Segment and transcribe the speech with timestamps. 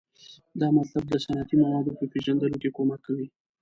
[0.59, 3.27] دا مطالب د صنعتي موادو په پیژندلو کې کومک کوي.